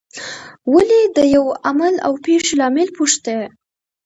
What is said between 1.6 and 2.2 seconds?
عمل او